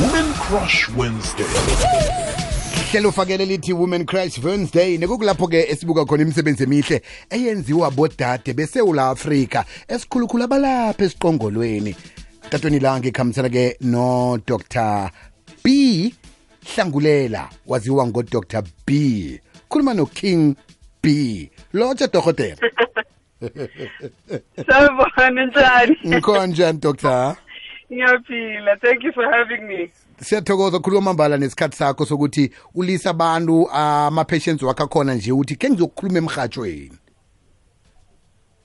Women 0.00 0.32
Crush 0.32 0.88
Wednesday. 0.96 1.44
hlelo 2.90 3.08
ufakele 3.08 3.44
lithi 3.46 3.72
women 3.72 4.04
crush 4.06 4.38
wednesday 4.44 4.98
nekukulapho 4.98 5.48
ke 5.48 5.66
esibuka 5.70 6.04
khona 6.04 6.22
imisebenzi 6.22 6.62
emihle 6.62 7.02
eyenziwa 7.30 7.90
bodade 7.90 8.52
besewula 8.52 9.10
afrika 9.10 9.64
esikhulukhulu 9.88 10.44
abalapha 10.44 11.04
esiqongolweni. 11.04 11.96
Tatweni 12.50 12.80
langa 12.80 13.08
ikhambisana 13.08 13.48
ke 13.48 13.76
no-dr. 13.80 15.10
B. 15.64 16.14
Hlangulela 16.74 17.48
waziwa 17.66 18.06
ngo-dr. 18.06 18.62
B. 18.86 19.40
Khuluma 19.68 19.94
no-king 19.94 20.56
b. 21.02 21.50
Lotsha 21.72 22.06
dokotela. 22.06 22.56
Sawubona 24.66 25.46
njani? 25.46 25.96
ngikhonjani 26.06 26.78
doctor 26.78 27.36
Ngiyaphila. 27.92 28.76
Thank 28.80 29.02
you 29.04 29.12
for 29.12 29.24
having 29.24 29.66
me. 29.68 29.90
siyathokoza 30.20 30.78
khuluma 30.78 31.12
mbala 31.12 31.36
nesikhathi 31.36 31.76
sakho 31.76 32.06
sokuthi 32.06 32.50
ulisa 32.74 33.10
abantu 33.10 33.70
ama-patients 33.70 34.62
wakho 34.62 34.82
akhona 34.84 35.14
nje 35.14 35.32
uthi 35.32 35.56
ke 35.56 35.70
ngizokukhuluma 35.70 36.18
emhatshweni 36.18 36.92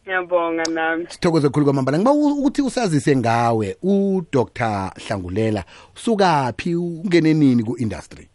Ngiyabonga 0.04 0.64
nami. 0.64 1.06
sithokoze 1.10 1.50
khulu 1.50 1.66
kwamambala 1.66 1.98
ngiba 1.98 2.12
ukuthi 2.12 2.62
usazise 2.62 3.16
ngawe 3.16 3.78
udr 3.84 4.92
hlangulela 5.08 5.64
usukaphi 5.96 6.76
ungene 6.76 7.34
nini 7.34 7.64
ku-industry 7.64 8.28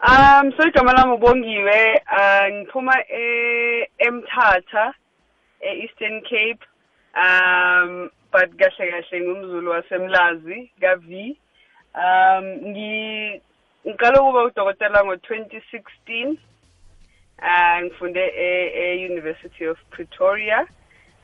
Um 0.00 0.52
so 0.56 0.62
igama 0.68 0.92
lami 0.92 1.12
ubongiwe. 1.14 2.02
Uh 2.18 2.54
ngiphuma 2.54 2.94
e 3.10 3.88
eMthatha 3.98 4.94
eEastern 5.60 6.20
Cape. 6.22 6.62
Um 7.16 8.10
but 8.32 8.50
kahle 8.58 8.90
kahle 8.90 9.20
ngumzulu 9.20 9.70
wasemlazi 9.70 10.70
kaV. 10.80 11.36
Um 11.94 12.44
ngi 12.70 13.40
ngiqala 13.86 14.20
ukuba 14.22 14.44
udokotela 14.44 15.02
ngo2016. 15.02 16.36
Uh 17.38 17.82
ngifunde 17.82 18.20
e, 18.36 18.48
e 18.74 19.06
University 19.06 19.66
of 19.66 19.78
Pretoria. 19.90 20.66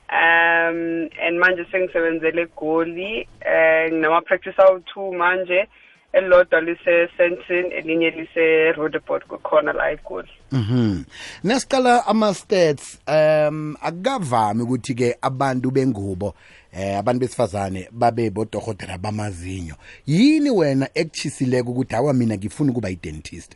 um 0.09 1.09
and 1.19 1.39
manje 1.41 1.65
sengisebenzele 1.71 2.41
eGoli 2.41 3.27
eh 3.41 3.89
nginama 3.91 4.21
practice 4.21 4.57
awu2 4.57 5.17
manje 5.17 5.67
elilodwa 6.15 6.61
lise 6.61 7.09
Sentin 7.17 7.71
elinye 7.71 8.09
lise 8.09 8.71
Roodepoort 8.71 9.25
kukhona 9.27 9.73
la 9.73 9.91
eGoli. 9.91 10.29
Mhm. 10.51 11.03
Nasiqala 11.43 12.07
ama-stats 12.07 12.99
um 13.07 13.75
akukavami 13.81 14.61
ukuthi-ke 14.63 15.17
abantu 15.21 15.71
bengubo 15.71 16.33
eh 16.73 16.99
abantu 16.99 17.19
besifazane 17.19 17.89
babe 17.91 18.29
bodokotela 18.29 18.97
bamazinyo. 18.97 19.75
Yini 20.07 20.49
wena 20.49 20.89
ekutshisileko 20.95 21.71
ukuthi 21.71 21.95
hawa 21.95 22.13
mina 22.13 22.37
ngifuna 22.37 22.71
ukuba 22.71 22.89
yi-dentist 22.89 23.55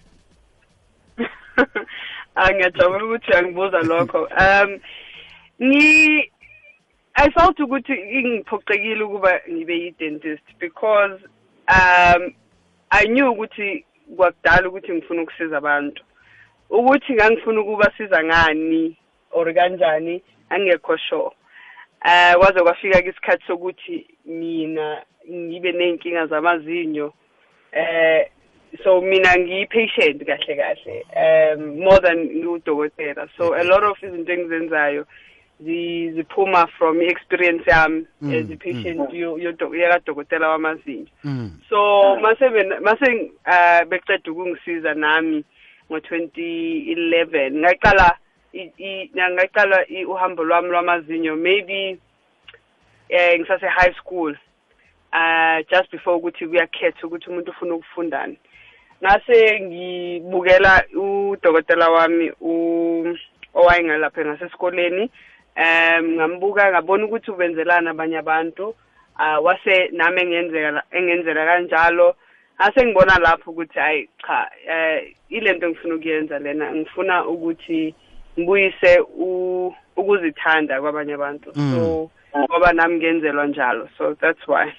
angiyajabula 2.35 3.03
ukuthi 3.05 3.33
angibuza 3.33 3.79
lokho. 3.81 4.27
Um 4.39 4.79
ngi 5.63 6.31
I 7.15 7.31
felt 7.31 7.59
ukuthi 7.59 7.93
ingiphoqekile 7.93 9.03
ukuba 9.03 9.41
ngibe 9.51 9.73
yi-dentist 9.73 10.43
because 10.59 11.19
um 11.67 12.33
Knew 12.91 13.31
ukuthi 13.31 13.85
kwakudala 14.15 14.67
ukuthi 14.69 14.93
ngifuna 14.93 15.21
ukusiza 15.21 15.57
abantu. 15.57 16.03
Ukuthi 16.69 17.13
ngangifuna 17.13 17.61
ukuba 17.61 17.91
siza 17.97 18.23
ngani 18.23 18.97
or 19.31 19.53
kanjani 19.53 20.21
angekho 20.49 20.97
sure. 20.97 21.31
Eh 22.05 22.35
kwaze 22.35 22.59
kwafika 22.61 23.05
isikhathi 23.05 23.43
sokuthi 23.47 24.07
mina 24.25 25.03
ngibe 25.31 25.71
nenkinga 25.71 26.27
zamazinyo. 26.27 27.13
Eh 27.71 28.27
so 28.83 29.01
mina 29.01 29.37
ngiyi-patient 29.37 30.25
kahle 30.25 30.55
kahle 30.55 31.05
um 31.15 31.79
more 31.79 31.99
than 32.01 32.17
ngudokotela. 32.41 33.29
So 33.37 33.53
a 33.53 33.63
lot 33.63 33.83
of 33.83 33.97
izinto 34.03 34.33
engizenzayo 34.33 35.05
ziphuma 35.63 36.67
from 36.77 37.01
i-experience 37.01 37.63
yami 37.67 38.05
Mm, 38.21 38.33
as 38.33 38.49
i-patient 38.51 39.09
yodo- 39.11 39.75
yakadokotela 39.75 40.49
wamazinyo. 40.49 41.07
Mm. 41.23 41.51
so 41.69 42.15
mase 42.19 42.49
mase 42.81 43.31
uh 43.45 43.85
beceda 43.89 44.31
ukungisiza 44.31 44.93
nami 44.93 45.43
ngo-2011 45.91 47.51
ngaqala 47.51 48.17
ngaqala 49.31 49.85
uhambo 50.07 50.43
lwami 50.43 50.69
lwamazinyo 50.69 51.35
maybe 51.35 51.97
eh 53.09 53.39
ngisase 53.39 53.67
high 53.67 53.93
school 53.93 54.35
uh 55.13 55.59
just 55.71 55.91
before 55.91 56.15
ukuthi 56.17 56.47
kuyakhetha 56.47 57.07
ukuthi 57.07 57.29
umuntu 57.29 57.51
ufuna 57.51 57.73
ukufundani. 57.75 58.37
Ngase 59.03 59.59
ngibukela 59.61 60.83
udokotela 60.93 61.89
wami 61.89 62.31
owayengalapha 63.53 64.25
ngasesikoleni 64.25 65.09
um 65.59 66.05
ngambuka 66.15 66.71
ngabona 66.71 67.05
ukuthi 67.05 67.31
ubenzelana 67.31 67.91
abanye 67.91 68.17
abantu. 68.17 68.75
Uh 69.19 69.43
wase 69.45 69.89
nami 69.91 70.21
engenzeka 70.21 70.83
engenzela 70.91 71.45
kanjalo. 71.45 72.15
Ase 72.57 72.85
ngibona 72.85 73.19
lapho 73.19 73.51
ukuthi 73.51 73.79
hayi 73.79 74.09
cha 74.27 74.49
eh 74.67 75.15
ilento 75.29 75.69
ngifuna 75.69 75.95
ukuyenza 75.95 76.39
lena 76.39 76.75
ngifuna 76.75 77.27
ukuthi 77.27 77.95
ngibuyise 78.39 78.99
ukuzithanda 79.95 80.81
kwabanye 80.81 81.13
abantu. 81.13 81.53
So 81.53 82.09
ngoba 82.37 82.73
nami 82.73 82.95
ngenzelwa 82.97 83.47
njalo. 83.47 83.89
So 83.97 84.15
that's 84.21 84.47
why. 84.47 84.73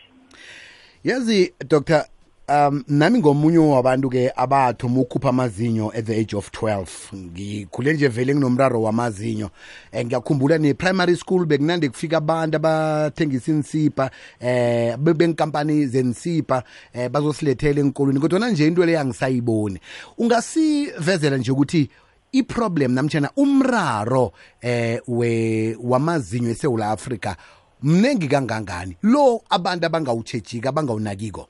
Yazi 1.04 1.54
dr 1.68 2.04
um 2.50 2.84
nami 2.88 3.18
ngomunye 3.18 3.58
wabantu-ke 3.58 4.32
abathoma 4.36 5.00
ukukhupha 5.00 5.28
amazinyo 5.28 5.92
at 5.94 6.04
the 6.04 6.20
age 6.20 6.36
of 6.36 6.50
12 6.50 6.86
ngikhule 7.16 7.92
nje 7.94 8.08
vele 8.08 8.34
nginomraro 8.34 8.82
wamazinyo. 8.82 9.50
Um 9.92 10.04
ngiyakhumbula 10.06 10.58
ne-primary 10.58 11.16
school 11.16 11.46
bekunande 11.46 11.88
kufika 11.88 12.16
abantu 12.16 12.56
abathengisa 12.56 13.52
insipha 13.52 14.10
eh 14.40 14.96
be- 14.96 15.14
benkampani 15.14 15.86
zensipha 15.86 16.62
eh 16.92 17.08
bazosilethela 17.10 17.80
enkolweni 17.80 18.20
kodwa 18.20 18.50
nje 18.50 18.66
into 18.66 18.84
leyo 18.86 19.00
angisayiboni. 19.00 19.80
Ungasivezela 20.18 21.36
nje 21.36 21.52
ukuthi 21.52 21.90
iproblem 22.32 22.92
namtshana 22.92 23.30
umraro 23.36 24.32
eh 24.60 25.00
we 25.08 25.76
wamazinyo 25.82 26.50
eSouth 26.50 26.82
Africa 26.82 27.34
mnengi 27.82 28.28
kangangani? 28.28 28.96
Lo 29.02 29.42
abantu 29.50 29.86
abangawutshejika 29.86 30.68
abangawunakiko 30.68 31.46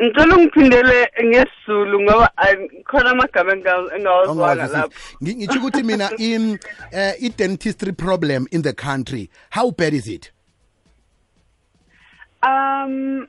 ngicela 0.00 0.36
ungiphindele 0.36 1.10
ngesizulu 1.24 2.00
ngoba 2.02 2.30
khona 2.84 3.10
amagama 3.10 3.52
engawazwanga 3.52 4.66
lapho. 4.66 4.92
Ngi- 5.22 5.36
ngitsho 5.36 5.58
ukuthi 5.58 5.82
mina 5.82 6.10
im 6.18 6.58
eh, 6.92 7.14
i-dentistry 7.22 7.92
problem 7.92 8.46
in 8.50 8.62
the 8.62 8.72
country 8.72 9.30
how 9.50 9.70
bad 9.70 9.94
is 9.94 10.08
it? 10.08 10.32
Um 12.42 13.26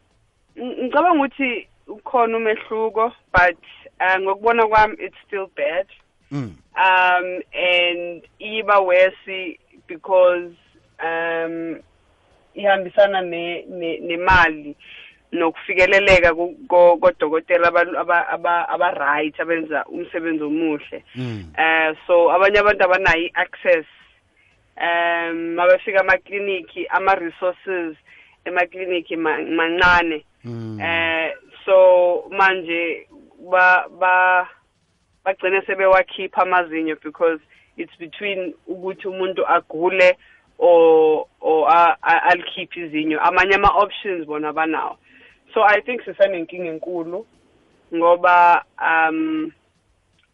ng- 0.56 0.76
ngicabanga 0.84 1.20
ukuthi 1.20 1.68
ukhona 1.88 2.38
umehluko 2.38 3.12
but 3.32 3.58
uh, 4.02 4.18
ngokubona 4.20 4.68
kwami 4.68 4.96
it's 5.00 5.18
still 5.28 5.48
bad. 5.56 5.86
Mm. 6.32 6.56
um 6.76 7.42
and 7.54 8.22
iba 8.42 8.82
worse 8.84 9.58
because 9.88 10.52
um 11.00 11.78
ihambisana 12.56 13.22
ne 13.22 13.66
ne- 13.70 14.00
nemali 14.00 14.65
nokufikeleleka 15.36 16.34
ku- 16.36 16.56
ko- 16.68 16.98
kodokotela 16.98 17.68
aba- 17.68 18.00
aba- 18.00 18.28
aba- 18.30 18.70
aba-right 18.70 19.40
abenza 19.40 19.86
umsebenzi 19.86 20.44
omuhle 20.44 21.04
Mm. 21.16 21.54
eh 21.58 21.96
so 22.08 22.32
abanye 22.32 22.60
abantu 22.60 22.84
abanayo 22.84 23.26
i-access 23.28 23.86
um 24.82 25.54
mabefika 25.56 26.00
amakliniki 26.02 26.88
ama-resources 26.90 27.96
emakliniki 28.46 29.16
ma- 29.16 29.42
mancane 29.42 30.26
Mm. 30.46 30.80
eh 30.82 31.34
so 31.66 32.26
manje 32.32 33.08
ba 33.52 33.86
ba 34.00 34.48
bagcine 35.26 35.62
sebewakhipha 35.66 36.42
amazinyo 36.42 36.96
because 37.04 37.40
it's 37.78 37.98
between 38.00 38.54
ukuthi 38.68 39.08
umuntu 39.08 39.48
agule 39.48 40.18
or 40.60 41.26
or 41.42 41.68
alikhiphe 42.02 42.80
izinyo 42.80 43.20
amanye 43.22 43.56
ama 43.56 43.68
options 43.70 44.26
bona 44.28 44.54
banawo 44.54 44.98
so 45.56 45.64
i 45.64 45.82
think 45.82 46.02
sisanenkinga 46.06 46.66
enkulu 46.70 47.26
ngoba 47.96 48.66
um 48.82 49.52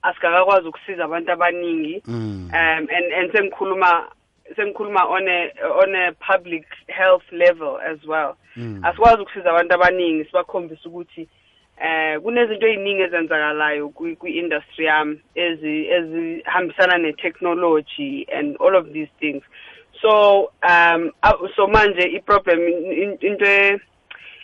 asikakakwazi 0.02 0.68
ukusiza 0.68 1.06
abantu 1.06 1.32
abaningi 1.32 2.02
Mm. 2.08 2.50
um 2.54 2.88
and 2.96 3.14
and 3.14 3.32
sengikhuluma 3.32 4.08
sengikhuluma 4.56 5.06
on 5.06 5.28
a 5.28 5.52
on 5.84 5.96
a 5.96 6.12
public 6.12 6.66
health 6.88 7.24
level 7.32 7.78
as 7.92 8.04
well 8.08 8.34
Mm. 8.58 8.80
asikwazi 8.86 9.22
ukusiza 9.22 9.50
abantu 9.50 9.74
abaningi 9.74 10.26
sibakhombisa 10.26 10.90
ukuthi 10.90 11.28
eh 11.84 12.20
kunezinto 12.22 12.68
eziningi 12.68 13.02
ezenzakalayo 13.02 13.90
kwi- 13.90 14.16
kwi-industry 14.16 14.86
yami 14.86 15.22
ezi 15.36 15.88
ezihambisana 15.88 16.98
ne-technology 16.98 18.28
and 18.38 18.58
all 18.62 18.76
of 18.76 18.88
these 18.94 19.12
things 19.20 19.44
so 20.02 20.42
um 20.70 21.12
so 21.56 21.68
manje 21.68 22.02
i-problem 22.04 22.68
in- 22.68 23.18
into 23.22 23.46
e- 23.46 23.80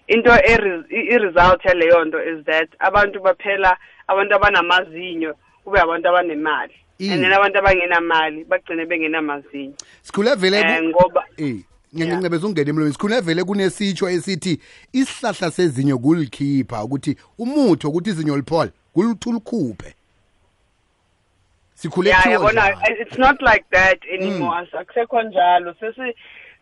into 0.08 0.30
eri- 0.30 0.84
i-result 0.90 1.66
yaleyo 1.66 2.06
nto 2.06 2.24
is 2.24 2.46
that 2.46 2.70
abantu 2.80 3.20
baphela 3.22 3.78
abantu 4.08 4.36
abanamazinyo 4.36 5.36
kube 5.64 5.80
abantu 5.80 6.08
abanemali. 6.10 6.74
Mm. 7.00 7.12
and 7.12 7.22
then 7.24 7.34
abantu 7.34 7.58
abangenamali 7.60 8.44
bagcine 8.44 8.86
bengenamazinyo. 8.86 9.74
Sikhule 10.02 10.36
vele 10.36 10.64
ku- 10.64 10.84
ngoba 10.84 11.24
Eh, 11.38 11.56
ngiyancebeza 11.96 12.48
ungena 12.48 12.70
emlomeni 12.70 12.94
sikhule 12.94 13.22
vele 13.22 13.44
kunesitsho 13.44 14.10
esithi 14.10 14.60
isihlahla 14.94 15.52
sezinyo 15.52 15.98
kulikhipha 16.00 16.84
ukuthi 16.84 17.18
umuthi 17.38 17.88
wokuthi 17.88 18.10
izinyo 18.10 18.38
liphole 18.38 18.72
kuluthu 18.94 19.34
likhuphe 19.34 19.94
sikhule 21.74 22.10
yeah 22.10 22.22
kuthiwa 22.24 22.34
yabona 22.54 22.70
njalo. 22.72 23.02
it's 23.02 23.18
not 23.18 23.42
like 23.42 23.66
that 23.72 24.00
anymore. 24.14 24.58
As- 24.62 24.80
akusekho 24.80 25.22
njalo. 25.24 25.76
Sesi 25.80 26.16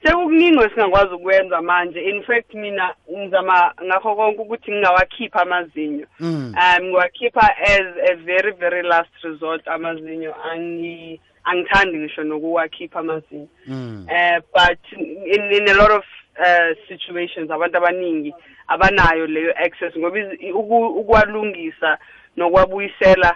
sekukuningi 0.03 0.63
esingakwazi 0.63 1.13
ukwenza 1.13 1.61
manje 1.61 2.01
in 2.01 2.23
fact 2.23 2.53
mina 2.53 2.93
ngizama 3.17 3.73
ngakho 3.83 4.15
konke 4.15 4.41
ukuthi 4.41 4.71
ngingawakhipha 4.71 5.41
amazinyo 5.41 6.05
Mm. 6.19 6.53
um 6.79 6.83
ngiwakhipha 6.85 7.57
as 7.57 7.81
a 8.11 8.15
very 8.15 8.51
very 8.51 8.81
last 8.83 9.09
resort 9.23 9.67
amazinyo 9.67 10.35
angi 10.51 11.21
angithandi 11.43 11.97
ngisho 11.97 12.23
nokuwakhipha 12.23 12.99
amazinyo 12.99 13.47
Mm. 13.67 14.07
uh, 14.09 14.39
but 14.53 14.79
in, 15.25 15.51
in 15.53 15.69
a 15.69 15.73
lot 15.73 15.93
of 15.93 16.05
uh, 16.39 16.87
situations 16.87 17.51
abantu 17.51 17.77
abaningi 17.77 18.33
abanayo 18.67 19.27
leyo 19.27 19.53
access 19.65 19.97
ngoba 19.97 20.19
izi- 20.19 20.51
uku- 20.53 20.87
ukwalungisa 20.99 21.97
nokwabuyisela 22.37 23.35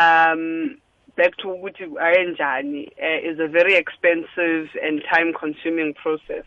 um 0.00 0.76
back 1.20 1.36
to 1.42 1.46
ukuthi 1.56 1.84
ayenjani 2.08 2.82
uh, 3.06 3.30
is 3.30 3.38
a 3.46 3.48
very 3.58 3.74
expensive 3.82 4.64
and 4.86 5.02
time 5.14 5.30
consuming 5.42 5.92
process 6.04 6.46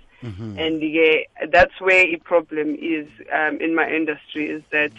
and 0.64 0.82
ke 0.82 1.08
that's 1.56 1.78
where 1.88 2.06
i 2.14 2.16
problem 2.34 2.76
is 2.96 3.08
um, 3.40 3.60
in 3.66 3.76
my 3.76 3.88
industry 4.00 4.46
is 4.56 4.64
that 4.72 4.94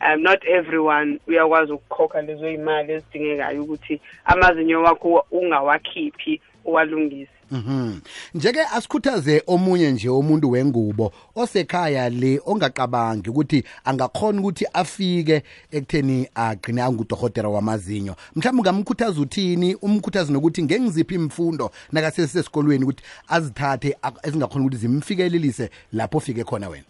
um, 0.00 0.22
not 0.22 0.44
everyone 0.48 1.18
uyakwazi 1.28 1.72
ukukhokha 1.72 2.22
lezo 2.22 2.50
imali 2.50 2.92
ezidingekayo 2.92 3.62
ukuthi 3.62 4.00
amazinyo 4.24 4.82
wakho 4.82 5.24
ungawakhiphi 5.30 6.40
uwalungise 6.64 7.30
Mhm. 7.52 7.98
Njeke 8.34 8.60
asikhuthaze 8.60 9.42
omunye 9.46 9.90
nje 9.90 10.08
umuntu 10.08 10.50
wengubo 10.50 11.12
osekhaya 11.36 12.08
le 12.10 12.40
ongacabangi 12.46 13.30
ukuthi 13.30 13.64
angakhona 13.84 14.40
ukuthi 14.40 14.66
afike 14.72 15.42
ekutheni 15.72 16.28
agcine 16.34 16.82
angudokotela 16.82 17.48
wamazinyo. 17.48 18.14
Mhlawumbe 18.36 18.60
ungamkhuthaza 18.70 19.20
uthini? 19.20 19.74
Umkhuthaza 19.74 20.32
nokuthi 20.32 20.62
ngengiziphi 20.62 21.14
imfundo 21.14 21.70
nakasesesikolweni 21.92 22.84
ukuthi 22.84 23.02
azithathe 23.28 23.96
ak- 24.02 24.28
ezingakhona 24.28 24.64
ukuthi 24.64 24.76
zimfikelelise 24.76 25.70
lapho 25.92 26.18
ufike 26.18 26.44
khona 26.44 26.68
wena. 26.68 26.84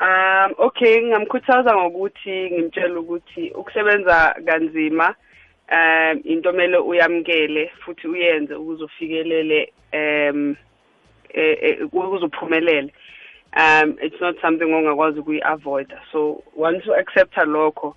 Um 0.00 0.52
okay 0.58 1.00
ngingamkhuthaza 1.00 1.76
ngokuthi 1.76 2.50
ngimtshela 2.50 3.00
ukuthi 3.00 3.50
ukusebenza 3.50 4.36
kanzima 4.46 5.14
um 5.72 6.20
into 6.24 6.52
mele 6.52 6.76
uyamkele 6.78 7.72
futhi 7.84 8.08
uyenze 8.08 8.54
ukuze 8.54 8.84
ufikelele 8.84 9.72
um 9.92 10.56
eh, 11.30 11.78
ukuze 11.84 12.24
uphumelele. 12.26 12.92
Um 13.56 13.96
it's 14.02 14.20
not 14.20 14.40
something 14.40 14.64
ongakwazi 14.74 15.20
ukuyi-avoid. 15.20 15.94
So 16.12 16.42
once 16.56 16.86
u-accepta 16.86 17.44
lokho 17.44 17.96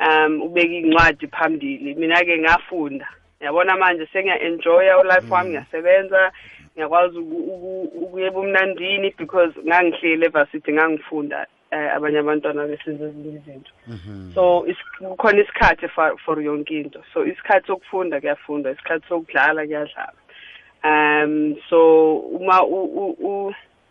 um 0.00 0.42
ubeka 0.42 0.74
incwadi 0.74 1.26
phambili. 1.26 1.94
Mina 1.94 2.24
ke 2.24 2.38
ngafunda. 2.38 3.08
Yabona 3.40 3.76
manje 3.76 4.06
sengiya-enjoya 4.12 4.98
ulife 4.98 5.34
wami 5.34 5.50
ngiyasebenza. 5.50 6.32
Ngiyakwazi 6.76 7.18
uku- 7.18 7.44
uku- 7.54 7.90
ukuya 8.04 8.26
ebumnandini 8.26 9.14
because 9.18 9.52
ngangihleli 9.66 10.26
evasithi 10.26 10.72
ngangifunda 10.72 11.46
eh, 11.70 11.94
abanye 11.94 12.18
abantwana 12.18 12.66
besenza 12.66 13.04
ezinye 13.04 13.40
izinto. 13.40 13.70
So 14.34 14.66
is- 14.66 14.98
kukhona 14.98 15.40
isikhathi 15.42 15.88
for, 15.88 16.42
yonke 16.42 16.80
into. 16.80 17.00
So 17.14 17.24
isikhathi 17.24 17.66
sokufunda 17.66 18.20
kuyafunda 18.20 18.70
isikhathi 18.70 19.08
sokudlala 19.08 19.66
kuyadlala. 19.66 20.12
Um 20.84 21.56
so 21.70 22.16
uma 22.16 22.62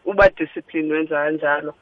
uba 0.06 0.30
discipline 0.38 0.94
wenza 0.94 1.16
kanjalo 1.26 1.74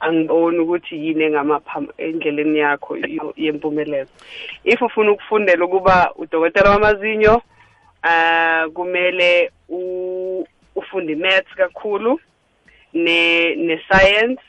angiboni 0.00 0.58
ukuthi 0.58 0.94
yini 1.06 1.24
engamapha 1.24 1.82
endleleni 1.98 2.58
yakho 2.58 2.96
yempumelelo. 3.36 4.08
If 4.64 4.82
ufuna 4.82 5.12
ukufundela 5.12 5.64
ukuba 5.64 6.12
udokotela 6.16 6.70
wamazinyo 6.70 7.42
uh 8.04 8.72
kumele 8.72 9.50
u- 9.68 10.09
ufunde 10.90 11.14
maths 11.14 11.54
kakhulu 11.56 12.18
ne 12.92 13.54
ne 13.54 13.80
science 13.88 14.42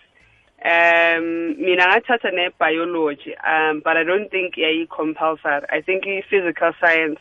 um 0.65 1.55
mina 1.57 1.85
ngathatha 1.87 2.31
ne 2.31 2.49
biology 2.59 3.35
um 3.47 3.81
but 3.83 3.97
i 3.97 4.03
don't 4.03 4.29
think 4.31 4.55
yayi 4.57 4.87
compulsory 4.87 5.65
i 5.69 5.81
think 5.81 6.03
i 6.07 6.21
physical 6.29 6.73
science 6.79 7.19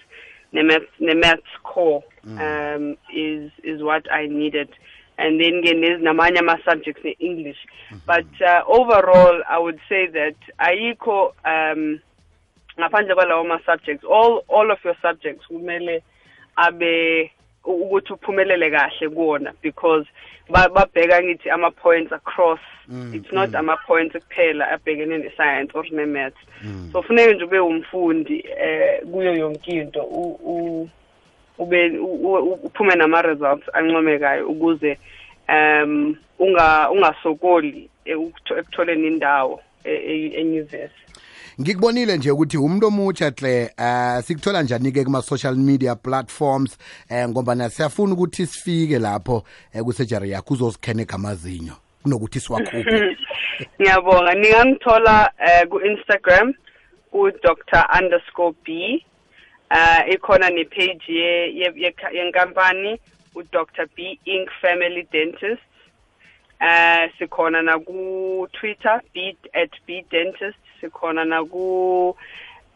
ne 0.53 0.63
maths 0.63 0.89
ne 1.01 1.15
maths 1.15 1.53
core 1.63 2.03
um 2.39 2.97
is 3.15 3.51
is 3.63 3.83
what 3.83 4.05
i 4.13 4.27
needed. 4.27 4.69
And 5.19 5.39
then 5.41 5.61
ke 5.63 5.75
nez- 5.77 6.01
namanye 6.01 6.39
ama 6.39 6.57
subjects 6.65 7.05
ne 7.05 7.15
english 7.21 7.59
but 8.07 8.27
uh, 8.41 8.63
overall 8.67 9.43
i 9.49 9.59
would 9.59 9.79
say 9.89 10.07
that 10.07 10.37
ayikho 10.59 11.33
um 11.45 12.01
ngaphandle 12.79 13.15
kwalawo 13.15 13.45
ma 13.47 13.59
subjects 13.67 14.05
all 14.05 14.45
all 14.49 14.71
of 14.71 14.79
your 14.85 14.97
subjects 15.03 15.47
kumele 15.47 16.03
abe 16.57 17.31
ukuthi 17.65 18.13
uphumelele 18.13 18.71
kahle 18.71 19.09
kuwona 19.09 19.53
because 19.63 20.07
ba- 20.49 20.69
babheka 20.69 21.23
ngithi 21.23 21.51
ama 21.51 21.71
points 21.71 22.13
across 22.13 22.61
it's 23.15 23.33
not 23.33 23.55
ama 23.55 23.77
points 23.77 24.13
kuphela 24.17 24.71
abhekene 24.71 25.19
ne 25.19 25.31
science 25.37 25.71
or 25.79 25.85
ne 25.93 26.07
maths 26.07 26.39
so 26.93 27.03
funeka 27.03 27.33
nje 27.33 27.45
ube 27.45 27.59
umfundi 27.59 28.45
eh 28.61 29.03
kuyo 29.13 29.35
yonke 29.37 29.73
into 29.73 30.01
ube 31.59 31.99
uphume 31.99 32.95
nama 32.95 33.23
results 33.23 33.67
ancomekayo 33.73 34.49
ukuze 34.49 34.99
um 35.49 36.17
unga 36.39 36.91
ungasokoli 36.91 37.91
ekutho- 38.07 38.59
ekutholeni 38.59 39.07
indawo 39.07 39.61
e- 39.85 39.95
e- 39.95 40.33
enyuvesi 40.41 40.95
ngikubonile 41.61 42.17
nje 42.17 42.31
ukuthi 42.31 42.57
umuntu 42.57 42.87
omutsha 42.87 43.33
hle 43.39 43.71
uh, 43.79 44.25
sikuthola 44.25 44.63
njani 44.63 44.93
ke 44.93 45.05
kuma 45.05 45.23
social 45.23 45.57
media 45.57 45.95
platforms 45.95 46.79
eh 47.11 47.29
ngoba 47.29 47.55
siyafuna 47.71 48.15
ukuthi 48.15 48.47
sifike 48.47 48.99
lapho 48.99 49.45
eh, 49.75 49.83
kusejari 49.83 50.31
yakho 50.31 50.55
uzosikhene 50.55 51.05
gamazinyo 51.05 51.73
kunokuthi 52.03 52.41
siwakhuphe. 52.41 53.17
Ngiyabonga. 53.81 54.35
Ningangithola 54.35 55.33
eh, 55.47 55.69
ku-instagram 55.69 56.55
ku-dr 57.11 57.87
underscore 57.99 58.55
b. 58.65 59.05
Uh, 59.71 60.15
ikhona 60.15 60.51
ye- 61.77 61.95
yenkampani 62.13 63.01
u-dr 63.35 63.87
b 63.97 64.19
ink 64.25 64.49
family 64.63 65.07
dentist. 65.13 65.63
Uh, 66.61 67.13
sikhona 67.19 67.63
naku-twitter 67.63 69.01
b 69.15 69.37
at 69.53 69.71
b 69.87 70.05
dentist 70.11 70.57
sikhona 70.81 71.25
naku 71.25 72.09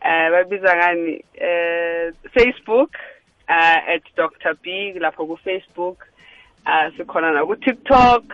uh, 0.03 0.31
babiza 0.31 0.77
ngani 0.77 1.25
uh, 1.41 2.15
facebook 2.33 2.97
uh, 3.49 3.89
at 3.95 4.03
dr 4.17 4.55
b 4.63 4.93
lapho 4.93 5.27
ku-facebook 5.27 6.07
uh, 6.67 6.97
sikhona 6.97 7.31
naku-tiktok 7.31 8.25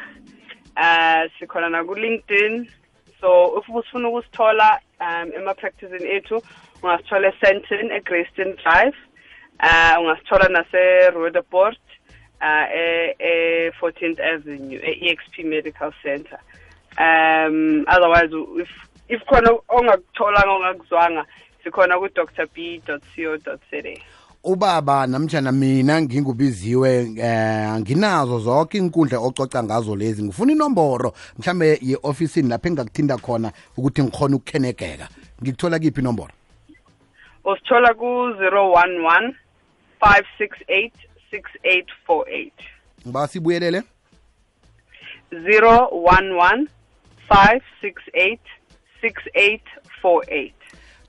uh 0.77 1.23
sikhona 1.39 1.69
naku 1.71 1.95
LinkedIn 1.95 2.69
so 3.21 3.59
if 3.59 3.69
usifuna 3.69 4.09
ukusithola 4.09 4.81
um 5.01 5.33
ema-practicing 5.37 6.07
ethu 6.17 6.43
ungasithola 6.83 7.29
esenton 7.29 7.91
egrayston 7.99 8.57
drive 8.63 8.97
uh 9.61 9.95
ungasithola 10.01 10.49
nase-rodeport 10.49 11.81
uh 12.41 12.67
e-14th 13.21 14.21
avenue 14.21 14.79
e-exp 14.79 15.45
medical 15.45 15.93
center 16.03 16.39
um 16.99 17.85
otherwise 17.89 18.33
if 18.63 18.90
if 19.11 19.21
khona 19.27 19.51
ongakutholanga 19.69 20.53
ongakuzwanga 20.53 21.27
sikhona 21.65 21.99
ku-dr 21.99 22.47
b 22.55 22.81
co 22.87 23.37
za 23.37 23.59
ubaba 24.45 25.07
namjana 25.07 25.53
mina 25.53 26.03
ngingubiziwe 26.03 27.13
eh 27.19 27.81
nginazo 27.81 28.39
zonke 28.39 28.79
inkundla 28.79 29.19
ococa 29.19 29.63
ngazo 29.63 29.97
lezi. 29.97 30.23
Ngifuna 30.23 30.53
inomboro 30.53 31.13
mhlambe 31.39 31.79
ye-ofisini 31.83 32.49
lapho 32.49 32.69
engingakuthinda 32.69 33.19
khona 33.19 33.53
ukuthi 33.77 34.03
ngikhona 34.03 34.37
ukukhenegeka. 34.37 35.09
Ngikuthola 35.43 35.79
kiphi 35.79 36.01
inomboro? 36.01 36.33
Usithola 37.45 37.95
ku-011 37.95 39.35
568 40.01 40.91
6848 41.33 42.51
ngiba 43.07 43.29
sibuyelele? 43.29 43.83
011 45.33 46.67
568 47.29 48.39
6848 49.03 50.53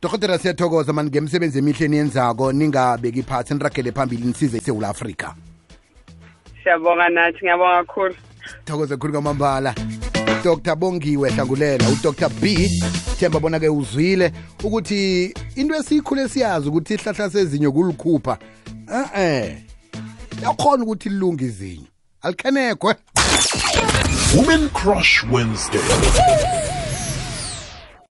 dokotela 0.02 0.38
siyathokoza 0.38 0.94
mani 0.94 1.10
ngemsebenzi 1.10 1.60
emihle 1.60 1.86
eniyenzako 1.86 2.52
ningabeki 2.52 3.24
phansi 3.24 3.54
niragele 3.54 3.92
phambili 3.92 4.26
nisize 4.26 4.58
isewula 4.58 4.90
afrika. 4.90 5.36
Siyabonga 6.64 7.10
nathi 7.10 7.38
ngiyabonga 7.38 7.84
kakhulu. 7.84 8.16
Thokoze 8.66 8.98
khulu 8.98 9.14
kwamambala. 9.14 9.76
Dr 10.44 10.76
Bongiwe 10.76 11.30
Hlangulela. 11.30 11.90
uDr 11.90 12.30
B 12.42 12.70
Themba 13.20 13.40
bona 13.40 13.60
ke 13.60 13.70
uzwile 13.70 14.32
ukuthi 14.64 15.34
into 15.56 15.76
esikhule 15.76 16.30
siyazi 16.30 16.70
ukuthi 16.70 16.94
ihlahla 16.94 17.30
sezinyo 17.30 17.72
kulikhupha. 17.72 18.38
Eh 19.16 19.58
yakhona 20.42 20.84
ukuthi 20.84 21.10
lilunga 21.10 21.44
izinyo. 21.46 21.88
Alikhenekwe 22.22 22.96
Women 24.36 24.70
Crush 24.70 25.24
Wednesday. 25.32 26.71